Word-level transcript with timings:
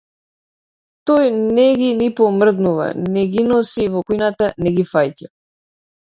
Тој 1.09 1.27
не 1.57 1.65
ги 1.81 1.89
ни 1.99 2.07
помрднува, 2.19 2.87
не 3.17 3.25
ги 3.33 3.43
носи 3.51 3.85
во 3.97 4.01
кујната, 4.13 4.49
не 4.67 4.73
ги 4.79 4.87
фаќа. 4.93 5.29